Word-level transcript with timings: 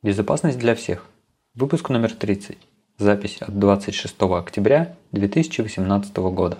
Безопасность 0.00 0.60
для 0.60 0.76
всех. 0.76 1.04
Выпуск 1.56 1.88
номер 1.88 2.14
30. 2.14 2.56
Запись 2.98 3.38
от 3.40 3.58
26 3.58 4.14
октября 4.20 4.94
2018 5.10 6.16
года. 6.16 6.58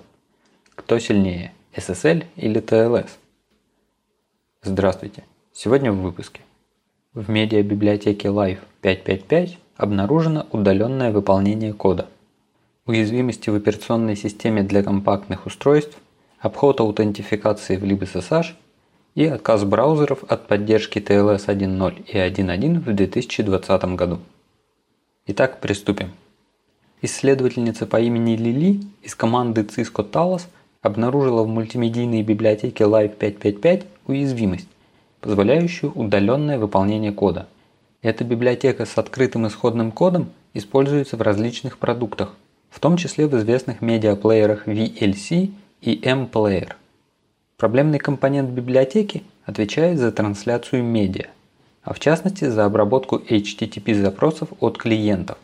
Кто 0.75 0.99
сильнее, 0.99 1.53
SSL 1.73 2.25
или 2.35 2.61
TLS? 2.61 3.11
Здравствуйте. 4.65 5.23
Сегодня 5.53 5.93
в 5.93 6.01
выпуске. 6.01 6.41
В 7.15 7.31
медиабиблиотеке 7.31 8.27
Live 8.27 8.59
5.5.5 8.83 9.51
обнаружено 9.77 10.49
удаленное 10.51 11.13
выполнение 11.13 11.73
кода. 11.73 12.09
Уязвимости 12.87 13.51
в 13.51 13.55
операционной 13.55 14.17
системе 14.17 14.65
для 14.65 14.83
компактных 14.83 15.47
устройств, 15.47 15.97
обход 16.41 16.81
аутентификации 16.81 17.77
в 17.77 17.85
LibSSH– 17.85 18.55
и 19.19 19.27
отказ 19.27 19.65
браузеров 19.65 20.23
от 20.29 20.47
поддержки 20.47 21.01
TLS 21.01 21.47
1.0 21.47 22.05
и 22.07 22.17
1.1 22.19 22.79
в 22.79 22.95
2020 22.95 23.85
году. 23.97 24.21
Итак, 25.27 25.61
приступим. 25.61 26.13
Исследовательница 27.03 27.87
по 27.87 27.99
имени 28.01 28.37
Лили 28.37 28.81
из 29.03 29.17
команды 29.17 29.63
Cisco 29.63 30.09
Talos 30.09 30.43
обнаружила 30.83 31.43
в 31.43 31.49
мультимедийной 31.49 32.23
библиотеке 32.23 32.85
Live 32.85 33.19
5.5.5 33.19 33.87
уязвимость, 34.07 34.69
позволяющую 35.21 35.91
удаленное 35.93 36.57
выполнение 36.57 37.11
кода. 37.11 37.49
Эта 38.03 38.23
библиотека 38.23 38.87
с 38.87 38.97
открытым 38.99 39.49
исходным 39.49 39.91
кодом 39.91 40.29
используется 40.55 41.17
в 41.17 41.23
различных 41.23 41.79
продуктах, 41.79 42.37
в 42.71 42.79
том 42.79 42.97
числе 42.97 43.27
в 43.27 43.37
известных 43.37 43.81
медиаплеерах 43.81 44.69
VLC 44.69 45.51
и 45.81 46.01
M-Player. 46.05 46.75
Проблемный 47.59 47.99
компонент 47.99 48.51
библиотеки 48.51 49.25
отвечает 49.45 49.99
за 49.99 50.13
трансляцию 50.13 50.85
медиа, 50.85 51.27
а 51.83 51.93
в 51.93 51.99
частности 51.99 52.45
за 52.45 52.65
обработку 52.65 53.17
HTTP 53.17 54.01
запросов 54.01 54.51
от 54.61 54.79
клиентов. 54.79 55.39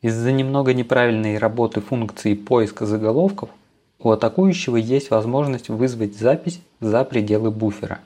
Из-за 0.00 0.32
немного 0.32 0.72
неправильной 0.72 1.36
работы 1.36 1.82
функции 1.82 2.32
поиска 2.32 2.86
заголовков 2.86 3.50
у 3.98 4.10
атакующего 4.10 4.76
есть 4.76 5.10
возможность 5.10 5.68
вызвать 5.68 6.16
запись 6.16 6.62
за 6.80 7.04
пределы 7.04 7.50
буфера 7.50 7.98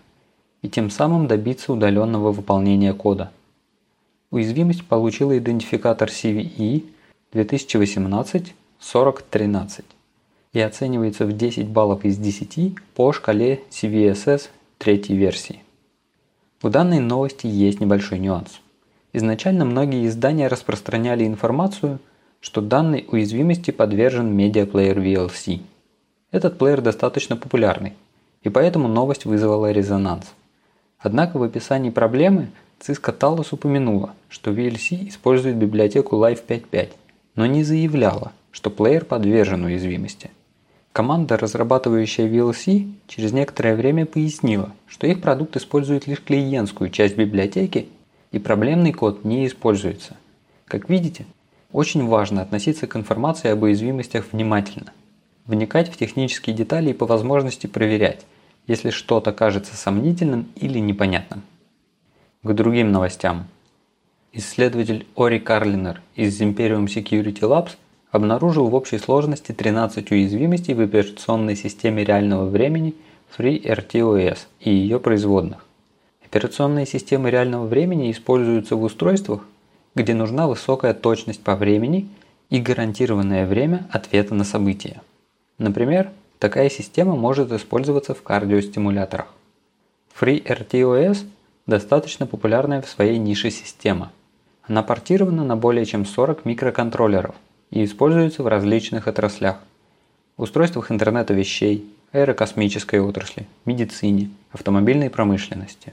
и 0.62 0.68
тем 0.68 0.90
самым 0.90 1.28
добиться 1.28 1.72
удаленного 1.72 2.32
выполнения 2.32 2.92
кода. 2.92 3.30
Уязвимость 4.32 4.84
получила 4.84 5.38
идентификатор 5.38 6.08
CVE 6.08 6.86
2018 7.32 8.52
4013 8.80 9.93
и 10.54 10.60
оценивается 10.60 11.26
в 11.26 11.36
10 11.36 11.68
баллов 11.68 12.04
из 12.04 12.16
10 12.16 12.76
по 12.94 13.12
шкале 13.12 13.60
CVSS 13.70 14.48
третьей 14.78 15.16
версии. 15.16 15.62
У 16.62 16.68
данной 16.70 17.00
новости 17.00 17.46
есть 17.46 17.80
небольшой 17.80 18.20
нюанс. 18.20 18.60
Изначально 19.12 19.64
многие 19.64 20.06
издания 20.06 20.46
распространяли 20.46 21.26
информацию, 21.26 21.98
что 22.40 22.60
данной 22.60 23.04
уязвимости 23.08 23.72
подвержен 23.72 24.34
медиаплеер 24.34 24.98
VLC. 24.98 25.60
Этот 26.30 26.56
плеер 26.56 26.80
достаточно 26.80 27.36
популярный, 27.36 27.94
и 28.42 28.48
поэтому 28.48 28.86
новость 28.86 29.24
вызвала 29.24 29.72
резонанс. 29.72 30.32
Однако 30.98 31.38
в 31.38 31.42
описании 31.42 31.90
проблемы 31.90 32.48
Cisco 32.80 33.16
Talos 33.16 33.48
упомянула, 33.50 34.14
что 34.28 34.52
VLC 34.52 35.08
использует 35.08 35.56
библиотеку 35.56 36.16
Live 36.16 36.42
5.5, 36.46 36.90
но 37.34 37.46
не 37.46 37.64
заявляла, 37.64 38.32
что 38.52 38.70
плеер 38.70 39.04
подвержен 39.04 39.64
уязвимости– 39.64 40.30
Команда, 40.94 41.36
разрабатывающая 41.36 42.28
VLC, 42.28 42.88
через 43.08 43.32
некоторое 43.32 43.74
время 43.74 44.06
пояснила, 44.06 44.70
что 44.86 45.08
их 45.08 45.20
продукт 45.20 45.56
использует 45.56 46.06
лишь 46.06 46.22
клиентскую 46.22 46.88
часть 46.88 47.16
библиотеки 47.16 47.88
и 48.30 48.38
проблемный 48.38 48.92
код 48.92 49.24
не 49.24 49.44
используется. 49.48 50.16
Как 50.66 50.88
видите, 50.88 51.26
очень 51.72 52.06
важно 52.06 52.42
относиться 52.42 52.86
к 52.86 52.94
информации 52.94 53.50
об 53.50 53.64
уязвимостях 53.64 54.26
внимательно. 54.30 54.92
Вникать 55.46 55.92
в 55.92 55.96
технические 55.96 56.54
детали 56.54 56.90
и 56.90 56.94
по 56.94 57.06
возможности 57.06 57.66
проверять, 57.66 58.24
если 58.68 58.90
что-то 58.90 59.32
кажется 59.32 59.74
сомнительным 59.74 60.46
или 60.54 60.78
непонятным. 60.78 61.42
К 62.44 62.52
другим 62.52 62.92
новостям. 62.92 63.48
Исследователь 64.32 65.08
Ори 65.16 65.40
Карлинер 65.40 66.02
из 66.14 66.40
Imperium 66.40 66.86
Security 66.86 67.40
Labs 67.40 67.72
обнаружил 68.14 68.68
в 68.68 68.76
общей 68.76 68.98
сложности 68.98 69.50
13 69.50 70.12
уязвимостей 70.12 70.72
в 70.74 70.80
операционной 70.80 71.56
системе 71.56 72.04
реального 72.04 72.48
времени 72.48 72.94
FreeRTOS 73.36 74.38
и 74.60 74.70
ее 74.72 75.00
производных. 75.00 75.66
Операционные 76.24 76.86
системы 76.86 77.32
реального 77.32 77.66
времени 77.66 78.12
используются 78.12 78.76
в 78.76 78.84
устройствах, 78.84 79.44
где 79.96 80.14
нужна 80.14 80.46
высокая 80.46 80.94
точность 80.94 81.42
по 81.42 81.56
времени 81.56 82.08
и 82.50 82.60
гарантированное 82.60 83.46
время 83.48 83.88
ответа 83.90 84.36
на 84.36 84.44
события. 84.44 85.02
Например, 85.58 86.12
такая 86.38 86.70
система 86.70 87.16
может 87.16 87.50
использоваться 87.50 88.14
в 88.14 88.22
кардиостимуляторах. 88.22 89.26
FreeRTOS 90.20 91.26
достаточно 91.66 92.28
популярная 92.28 92.80
в 92.80 92.88
своей 92.88 93.18
нише 93.18 93.50
система. 93.50 94.12
Она 94.62 94.84
портирована 94.84 95.42
на 95.42 95.56
более 95.56 95.84
чем 95.84 96.06
40 96.06 96.44
микроконтроллеров, 96.44 97.34
и 97.74 97.84
используется 97.84 98.44
в 98.44 98.46
различных 98.46 99.08
отраслях. 99.08 99.58
Устройствах 100.36 100.92
интернета 100.92 101.34
вещей, 101.34 101.92
аэрокосмической 102.12 103.00
отрасли, 103.00 103.48
медицине, 103.64 104.30
автомобильной 104.52 105.10
промышленности. 105.10 105.92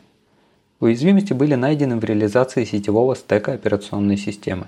Уязвимости 0.79 1.33
были 1.33 1.55
найдены 1.55 1.97
в 1.97 2.03
реализации 2.03 2.65
сетевого 2.65 3.15
стека 3.15 3.53
операционной 3.53 4.17
системы. 4.17 4.67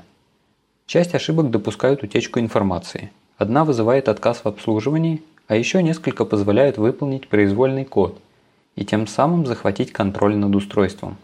Часть 0.87 1.13
ошибок 1.13 1.51
допускают 1.51 2.01
утечку 2.01 2.39
информации. 2.39 3.11
Одна 3.37 3.63
вызывает 3.63 4.09
отказ 4.09 4.39
в 4.43 4.47
обслуживании, 4.47 5.21
а 5.47 5.55
еще 5.55 5.83
несколько 5.83 6.25
позволяют 6.25 6.77
выполнить 6.79 7.27
произвольный 7.27 7.85
код 7.85 8.19
и 8.75 8.85
тем 8.85 9.05
самым 9.05 9.45
захватить 9.45 9.93
контроль 9.93 10.35
над 10.35 10.55
устройством. 10.55 11.17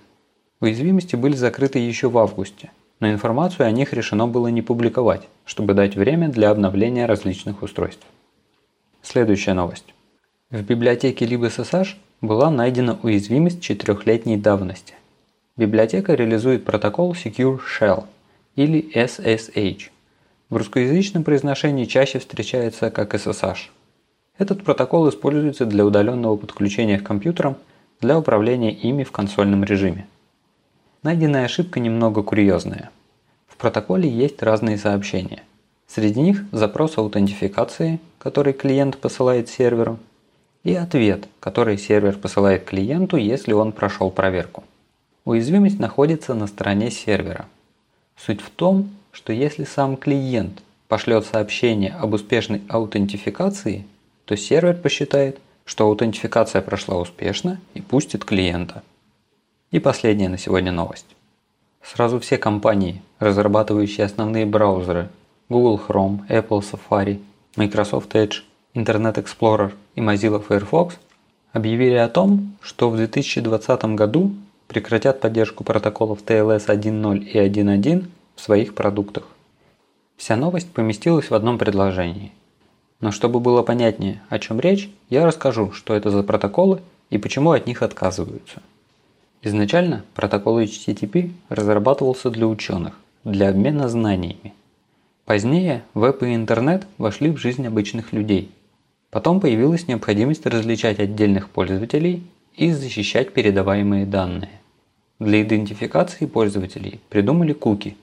Уязвимости 0.59 1.16
были 1.16 1.35
закрыты 1.35 1.79
еще 1.79 2.09
в 2.09 2.17
августе, 2.19 2.69
но 2.99 3.11
информацию 3.11 3.67
о 3.67 3.71
них 3.71 3.93
решено 3.93 4.27
было 4.27 4.47
не 4.47 4.61
публиковать, 4.61 5.27
чтобы 5.45 5.73
дать 5.73 5.95
время 5.95 6.29
для 6.29 6.49
обновления 6.49 7.05
различных 7.05 7.63
устройств. 7.63 8.05
Следующая 9.01 9.53
новость. 9.53 9.93
В 10.51 10.61
библиотеке 10.61 11.25
LibSSH 11.25 11.95
была 12.21 12.49
найдена 12.49 12.99
уязвимость 13.01 13.61
четырехлетней 13.61 14.35
давности. 14.35 14.95
Библиотека 15.55 16.13
реализует 16.13 16.65
протокол 16.65 17.13
Secure 17.13 17.59
Shell 17.59 18.05
или 18.55 18.89
SSH. 18.93 19.89
В 20.49 20.57
русскоязычном 20.57 21.23
произношении 21.23 21.85
чаще 21.85 22.19
встречается 22.19 22.91
как 22.91 23.13
SSH. 23.13 23.69
Этот 24.37 24.63
протокол 24.63 25.07
используется 25.09 25.66
для 25.66 25.85
удаленного 25.85 26.35
подключения 26.35 26.97
к 26.97 27.03
компьютерам 27.03 27.57
для 28.01 28.17
управления 28.17 28.71
ими 28.71 29.03
в 29.03 29.11
консольном 29.11 29.63
режиме. 29.63 30.07
Найденная 31.01 31.45
ошибка 31.45 31.79
немного 31.79 32.23
курьезная. 32.23 32.89
В 33.47 33.55
протоколе 33.55 34.09
есть 34.09 34.43
разные 34.43 34.77
сообщения. 34.77 35.43
Среди 35.87 36.19
них 36.19 36.43
запрос 36.51 36.97
аутентификации, 36.97 37.99
который 38.17 38.51
клиент 38.51 38.97
посылает 38.97 39.47
серверу, 39.47 39.97
и 40.65 40.75
ответ, 40.75 41.29
который 41.39 41.77
сервер 41.77 42.17
посылает 42.17 42.65
клиенту, 42.65 43.15
если 43.15 43.53
он 43.53 43.71
прошел 43.71 44.11
проверку. 44.11 44.65
Уязвимость 45.23 45.79
находится 45.79 46.33
на 46.33 46.47
стороне 46.47 46.91
сервера. 46.91 47.47
Суть 48.17 48.41
в 48.41 48.49
том, 48.49 48.89
что 49.13 49.31
если 49.31 49.63
сам 49.63 49.95
клиент 49.95 50.61
пошлет 50.89 51.25
сообщение 51.25 51.93
об 51.93 52.13
успешной 52.13 52.61
аутентификации, 52.67 53.85
то 54.25 54.35
сервер 54.35 54.75
посчитает, 54.75 55.39
что 55.63 55.85
аутентификация 55.85 56.61
прошла 56.61 56.97
успешно 56.97 57.61
и 57.73 57.81
пустит 57.81 58.25
клиента. 58.25 58.83
И 59.72 59.78
последняя 59.78 60.30
на 60.30 60.40
сегодня 60.40 60.72
новость. 60.72 61.06
Сразу 61.84 62.19
все 62.19 62.40
компании, 62.40 63.03
разрабатывающие 63.20 64.03
основные 64.03 64.47
браузеры 64.47 65.09
Google 65.47 65.79
Chrome, 65.88 66.28
Apple 66.28 66.64
Safari, 66.64 67.20
Microsoft 67.55 68.16
Edge, 68.16 68.41
Internet 68.73 69.23
Explorer 69.23 69.73
и 69.93 70.02
Mozilla 70.02 70.43
Firefox 70.43 70.96
объявили 71.53 71.93
о 71.93 72.09
том, 72.09 72.55
что 72.61 72.90
в 72.90 72.97
2020 72.97 73.85
году 73.96 74.32
прекратят 74.67 75.22
поддержку 75.22 75.64
протоколов 75.64 76.23
TLS 76.26 76.66
1.0 76.66 77.20
и 77.20 77.38
1.1 77.38 78.08
в 78.35 78.41
своих 78.41 78.73
продуктах. 78.73 79.28
Вся 80.17 80.35
новость 80.35 80.72
поместилась 80.72 81.29
в 81.29 81.35
одном 81.35 81.59
предложении. 81.59 82.32
Но 83.02 83.11
чтобы 83.11 83.40
было 83.40 83.61
понятнее, 83.61 84.23
о 84.29 84.40
чем 84.40 84.59
речь, 84.59 84.90
я 85.11 85.28
расскажу, 85.28 85.72
что 85.73 85.93
это 85.93 86.09
за 86.09 86.23
протоколы 86.23 86.82
и 87.11 87.20
почему 87.20 87.52
от 87.52 87.67
них 87.67 87.84
отказываются. 87.84 88.61
Изначально 89.41 90.03
протокол 90.16 90.59
HTTP 90.59 91.32
разрабатывался 91.47 92.30
для 92.30 92.46
ученых, 92.46 93.00
для 93.24 93.50
обмена 93.50 93.88
знаниями. 93.88 94.53
Позднее 95.26 95.84
веб 95.94 96.24
и 96.24 96.36
интернет 96.36 96.86
вошли 96.97 97.30
в 97.30 97.38
жизнь 97.38 97.66
обычных 97.66 98.12
людей. 98.12 98.52
Потом 99.12 99.40
появилась 99.40 99.88
необходимость 99.88 100.46
различать 100.46 101.00
отдельных 101.00 101.50
пользователей 101.50 102.24
и 102.56 102.72
защищать 102.72 103.34
передаваемые 103.34 104.06
данные. 104.06 104.59
Для 105.20 105.41
идентификации 105.41 106.26
пользователей 106.26 107.00
придумали 107.09 107.53
куки, 107.53 107.96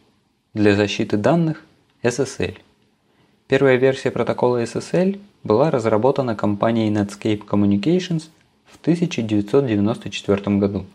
для 0.55 0.75
защиты 0.75 1.19
данных– 1.19 1.65
SSL. 2.03 2.57
Первая 3.47 3.77
версия 3.77 4.11
протокола 4.11 4.63
SSL 4.63 5.21
была 5.45 5.71
разработана 5.71 6.35
компанией 6.35 6.91
Netscape 6.91 7.47
Communications 7.47 8.31
в 8.65 8.81
1994 8.81 10.57
году. 10.57 10.87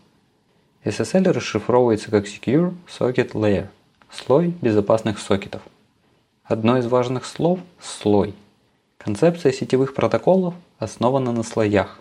SSL 0.83 1.31
расшифровывается 1.31 2.09
как 2.09 2.25
Secure 2.25 2.73
Socket 2.87 3.33
Layer– 3.33 3.67
слой 4.11 4.55
безопасных 4.63 5.19
сокетов. 5.19 5.61
Одно 6.43 6.79
из 6.79 6.87
важных 6.87 7.25
слов– 7.25 7.59
слой. 7.79 8.33
Концепция 8.97 9.51
сетевых 9.51 9.93
протоколов 9.93 10.55
основана 10.79 11.31
на 11.31 11.43
слоях. 11.43 11.99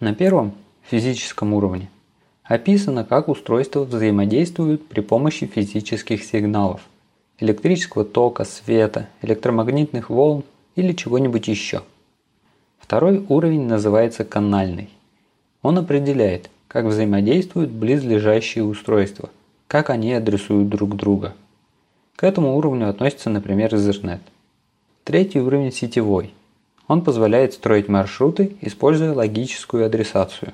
На 0.00 0.12
первом– 0.12 0.54
физическом 0.90 1.54
уровне– 1.54 1.88
описано, 2.42 3.04
как 3.04 3.28
устройства 3.28 3.84
взаимодействуют 3.84 4.88
при 4.88 5.02
помощи 5.02 5.46
физических 5.46 6.24
сигналов– 6.24 6.80
электрического 7.38 8.04
тока, 8.04 8.44
света, 8.44 9.08
электромагнитных 9.22 10.10
волн 10.10 10.42
или 10.74 10.94
чего-нибудь 10.94 11.46
еще. 11.46 11.82
Второй 12.80 13.24
уровень 13.28 13.68
называется 13.68 14.24
канальный. 14.24 14.90
Он 15.62 15.78
определяет, 15.78 16.50
как 16.70 16.84
взаимодействуют 16.84 17.72
близлежащие 17.72 18.62
устройства, 18.62 19.30
как 19.66 19.90
они 19.90 20.12
адресуют 20.12 20.68
друг 20.68 20.94
друга. 20.94 21.34
К 22.14 22.22
этому 22.22 22.56
уровню 22.56 22.88
относится, 22.88 23.28
например, 23.28 23.74
Ethernet. 23.74 24.20
Третий 25.02 25.40
уровень 25.40 25.72
сетевой. 25.72 26.32
Он 26.86 27.02
позволяет 27.02 27.54
строить 27.54 27.88
маршруты, 27.88 28.56
используя 28.60 29.12
логическую 29.12 29.84
адресацию. 29.84 30.52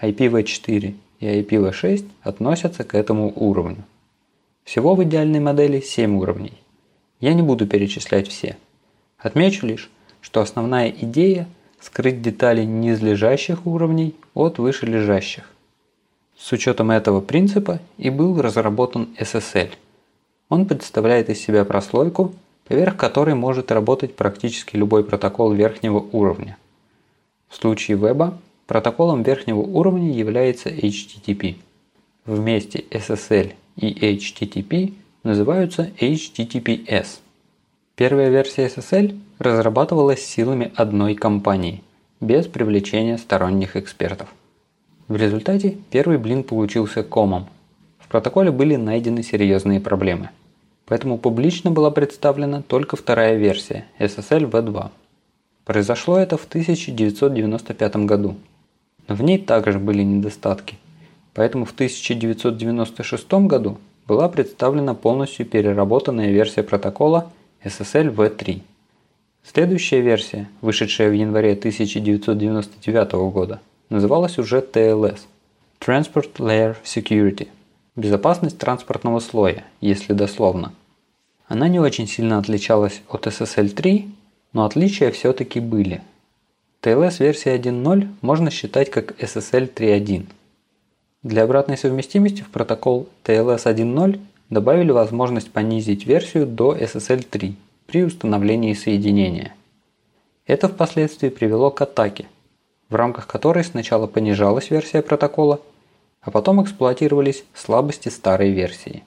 IPv4 0.00 0.94
и 1.20 1.26
IPv6 1.26 2.06
относятся 2.22 2.84
к 2.84 2.94
этому 2.94 3.30
уровню. 3.36 3.84
Всего 4.64 4.94
в 4.94 5.04
идеальной 5.04 5.40
модели 5.40 5.80
7 5.80 6.16
уровней. 6.16 6.54
Я 7.20 7.34
не 7.34 7.42
буду 7.42 7.66
перечислять 7.66 8.28
все. 8.28 8.56
Отмечу 9.18 9.66
лишь, 9.66 9.90
что 10.22 10.40
основная 10.40 10.88
идея– 10.88 11.46
скрыть 11.80 12.22
детали 12.22 12.64
низлежащих 12.64 13.66
уровней 13.66 14.14
от 14.34 14.58
вышележащих. 14.58 15.44
С 16.36 16.52
учетом 16.52 16.90
этого 16.90 17.20
принципа 17.20 17.80
и 17.98 18.10
был 18.10 18.40
разработан 18.40 19.08
SSL. 19.18 19.70
Он 20.48 20.66
представляет 20.66 21.30
из 21.30 21.40
себя 21.40 21.64
прослойку, 21.64 22.34
поверх 22.68 22.96
которой 22.96 23.34
может 23.34 23.72
работать 23.72 24.14
практически 24.14 24.76
любой 24.76 25.04
протокол 25.04 25.52
верхнего 25.52 25.98
уровня. 26.12 26.56
В 27.48 27.56
случае 27.56 27.96
веба 27.96 28.38
Протоколом 28.66 29.22
верхнего 29.22 29.60
уровня 29.60 30.12
является 30.12 30.70
HTTP. 30.70 31.56
Вместе 32.24 32.84
SSL 32.90 33.54
и 33.76 34.16
HTTP 34.16 34.94
называются 35.22 35.90
HTTPS. 36.00 37.20
Первая 37.96 38.28
версия 38.28 38.66
SSL 38.66 39.18
разрабатывалась 39.38 40.22
силами 40.22 40.70
одной 40.76 41.14
компании, 41.14 41.82
без 42.20 42.46
привлечения 42.46 43.16
сторонних 43.16 43.74
экспертов. 43.74 44.28
В 45.08 45.16
результате 45.16 45.78
первый 45.88 46.18
блин 46.18 46.44
получился 46.44 47.02
комом. 47.02 47.48
В 47.98 48.08
протоколе 48.08 48.50
были 48.50 48.76
найдены 48.76 49.22
серьезные 49.22 49.80
проблемы. 49.80 50.28
Поэтому 50.84 51.16
публично 51.16 51.70
была 51.70 51.90
представлена 51.90 52.60
только 52.60 52.96
вторая 52.96 53.36
версия 53.36 53.86
SSL 53.98 54.50
v2. 54.50 54.90
Произошло 55.64 56.18
это 56.18 56.36
в 56.36 56.44
1995 56.44 57.96
году, 58.04 58.36
но 59.08 59.14
в 59.14 59.22
ней 59.22 59.38
также 59.38 59.78
были 59.78 60.02
недостатки. 60.02 60.76
Поэтому 61.32 61.64
в 61.64 61.72
1996 61.72 63.32
году 63.46 63.78
была 64.06 64.28
представлена 64.28 64.92
полностью 64.92 65.46
переработанная 65.46 66.30
версия 66.30 66.62
протокола 66.62 67.32
SSL 67.66 68.14
v3. 68.14 68.62
Следующая 69.42 70.00
версия, 70.00 70.48
вышедшая 70.60 71.10
в 71.10 71.12
январе 71.12 71.52
1999 71.52 73.12
года, 73.32 73.60
называлась 73.90 74.38
уже 74.38 74.60
TLS– 74.60 75.20
Transport 75.80 76.32
Layer 76.38 76.76
Security– 76.84 77.48
безопасность 77.96 78.58
транспортного 78.58 79.20
слоя, 79.20 79.64
если 79.80 80.12
дословно. 80.12 80.72
Она 81.46 81.68
не 81.68 81.80
очень 81.80 82.06
сильно 82.06 82.38
отличалась 82.38 83.02
от 83.08 83.26
SSL 83.26 83.68
3, 83.68 84.08
но 84.52 84.64
отличия 84.64 85.10
все-таки 85.10 85.60
были– 85.60 86.02
TLS 86.86 87.16
версия 87.18 87.56
1.0 87.56 88.06
можно 88.20 88.48
считать 88.52 88.90
как 88.92 89.20
SSL 89.20 89.74
3.1. 89.74 90.26
Для 91.24 91.42
обратной 91.42 91.76
совместимости 91.76 92.42
в 92.42 92.50
протокол 92.50 93.08
TLS 93.24 93.64
1.0 93.64 94.20
добавили 94.50 94.90
возможность 94.90 95.50
понизить 95.50 96.06
версию 96.06 96.46
до 96.46 96.76
SSL 96.76 97.22
3 97.22 97.56
при 97.86 98.04
установлении 98.04 98.74
соединения. 98.74 99.54
Это 100.46 100.68
впоследствии 100.68 101.28
привело 101.28 101.70
к 101.70 101.80
атаке, 101.80 102.26
в 102.88 102.94
рамках 102.94 103.26
которой 103.26 103.64
сначала 103.64 104.06
понижалась 104.06 104.70
версия 104.70 105.02
протокола, 105.02 105.60
а 106.20 106.30
потом 106.30 106.62
эксплуатировались 106.62 107.44
слабости 107.54 108.08
старой 108.08 108.50
версии. 108.50 109.02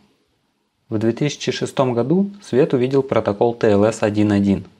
В 0.90 0.98
2006 0.98 1.78
году 1.94 2.32
свет 2.42 2.74
увидел 2.74 3.04
протокол 3.04 3.56
TLS 3.60 4.02
1.1– 4.02 4.64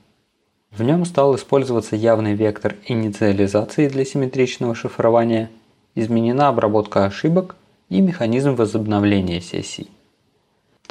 в 0.70 0.82
нем 0.82 1.04
стал 1.04 1.34
использоваться 1.34 1.96
явный 1.96 2.34
вектор 2.34 2.76
инициализации 2.86 3.88
для 3.88 4.04
симметричного 4.04 4.76
шифрования, 4.76 5.50
изменена 5.96 6.48
обработка 6.48 7.06
ошибок 7.06 7.56
и 7.88 8.00
механизм 8.00 8.54
возобновления 8.54 9.40
сессий. 9.40 9.90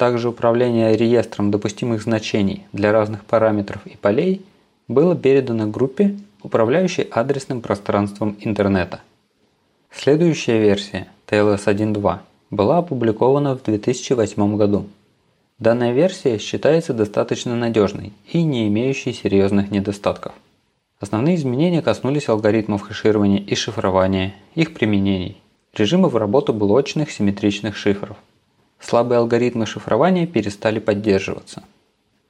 Также 0.00 0.30
управление 0.30 0.96
реестром 0.96 1.50
допустимых 1.50 2.00
значений 2.00 2.64
для 2.72 2.90
разных 2.90 3.22
параметров 3.26 3.82
и 3.84 3.98
полей 3.98 4.40
было 4.88 5.14
передано 5.14 5.66
группе, 5.66 6.16
управляющей 6.42 7.02
адресным 7.02 7.60
пространством 7.60 8.34
интернета. 8.40 9.02
Следующая 9.92 10.58
версия, 10.58 11.08
TLS 11.28 11.66
1.2, 11.66 12.18
была 12.50 12.78
опубликована 12.78 13.54
в 13.54 13.62
2008 13.62 14.56
году. 14.56 14.86
Данная 15.58 15.92
версия 15.92 16.38
считается 16.38 16.94
достаточно 16.94 17.54
надежной 17.54 18.14
и 18.32 18.42
не 18.42 18.68
имеющей 18.68 19.12
серьезных 19.12 19.70
недостатков. 19.70 20.32
Основные 20.98 21.34
изменения 21.34 21.82
коснулись 21.82 22.30
алгоритмов 22.30 22.88
хеширования 22.88 23.40
и 23.40 23.54
шифрования, 23.54 24.34
их 24.54 24.72
применений, 24.72 25.36
режимов 25.74 26.14
работы 26.14 26.54
блочных 26.54 27.10
симметричных 27.10 27.76
шифров. 27.76 28.16
Слабые 28.80 29.18
алгоритмы 29.18 29.66
шифрования 29.66 30.26
перестали 30.26 30.78
поддерживаться. 30.78 31.62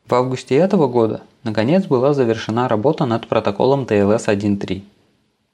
В 0.06 0.14
августе 0.14 0.56
этого 0.56 0.88
года, 0.88 1.22
наконец, 1.44 1.86
была 1.86 2.12
завершена 2.12 2.68
работа 2.68 3.06
над 3.06 3.28
протоколом 3.28 3.84
TLS 3.84 4.26
1.3. 4.26 4.82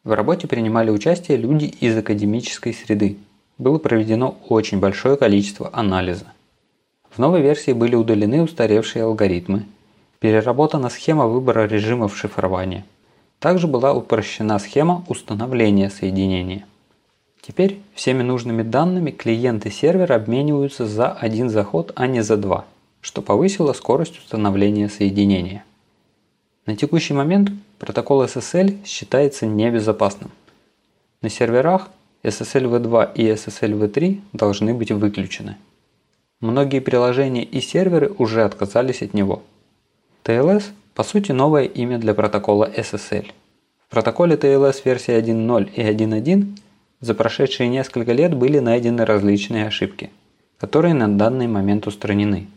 В 0.05 0.13
работе 0.13 0.49
принимали 0.49 0.91
участие 0.91 1.37
люди 1.37 1.67
из 1.67 1.97
академической 1.97 2.73
среды. 2.73 3.19
Было 3.59 3.79
проведено 3.79 4.37
очень 4.49 4.81
большое 4.81 5.17
количество 5.17 5.69
анализа. 5.73 6.33
В 7.11 7.19
новой 7.19 7.43
версии 7.43 7.73
были 7.73 7.95
удалены 7.95 8.43
устаревшие 8.43 9.05
алгоритмы, 9.05 9.67
переработана 10.19 10.89
схема 10.89 11.27
выбора 11.27 11.67
режимов 11.67 12.17
шифрования. 12.17 12.85
Также 13.39 13.67
была 13.67 13.93
упрощена 13.93 14.59
схема 14.59 15.05
установления 15.09 15.91
соединения. 15.91 16.67
Теперь 17.47 17.79
всеми 17.95 18.25
нужными 18.25 18.63
данными 18.65 19.13
клиент 19.13 19.67
и 19.67 19.71
сервер 19.71 20.13
обмениваются 20.13 20.85
за 20.85 21.13
один 21.13 21.49
заход, 21.49 21.93
а 21.95 22.09
не 22.09 22.21
за 22.21 22.37
два, 22.37 22.65
что 23.01 23.23
повысило 23.23 23.73
скорость 23.73 24.19
установления 24.19 24.89
соединения. 24.89 25.65
На 26.67 26.75
текущий 26.75 27.15
момент 27.15 27.53
протокол 27.79 28.25
SSL 28.25 28.85
считается 28.85 29.47
небезопасным. 29.47 30.33
На 31.23 31.29
серверах 31.29 31.89
SSL 32.25 32.69
v2 32.69 33.15
и 33.15 33.29
SSL 33.29 33.79
v3 33.79 34.23
должны 34.33 34.75
быть 34.75 34.91
выключены. 34.91 35.57
Многие 36.41 36.81
приложения 36.81 37.45
и 37.45 37.61
серверы 37.61 38.13
уже 38.19 38.43
отказались 38.43 39.03
от 39.03 39.15
него. 39.15 39.45
TLS 40.25 40.65
по 40.95 41.05
сути 41.05 41.31
новое 41.31 41.67
имя 41.67 41.99
для 41.99 42.13
протокола 42.13 42.69
SSL. 42.77 43.27
В 43.87 43.91
протоколе 43.93 44.35
TLS 44.35 44.81
версии 44.85 45.15
1.0 45.15 45.73
и 45.75 45.83
1.1 45.83 46.57
за 47.01 47.15
прошедшие 47.15 47.69
несколько 47.69 48.13
лет 48.13 48.35
были 48.35 48.59
найдены 48.59 49.05
различные 49.05 49.67
ошибки, 49.67 50.11
которые 50.59 50.95
на 50.95 51.09
данный 51.09 51.47
момент 51.47 51.87
устранены. 51.87 52.49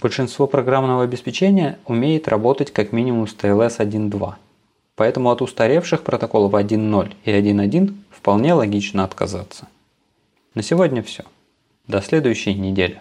Большинство 0.00 0.46
программного 0.46 1.04
обеспечения 1.04 1.78
умеет 1.86 2.28
работать 2.28 2.72
как 2.72 2.92
минимум 2.92 3.26
с 3.26 3.34
TLS 3.34 3.78
1.2, 3.78 4.34
поэтому 4.96 5.30
от 5.30 5.40
устаревших 5.40 6.02
протоколов 6.02 6.52
1.0 6.52 7.14
и 7.24 7.30
1.1 7.30 7.94
вполне 8.10 8.54
логично 8.54 9.04
отказаться. 9.04 9.68
На 10.54 10.62
сегодня 10.62 11.02
все. 11.02 11.24
До 11.86 12.00
следующей 12.00 12.54
недели. 12.54 13.00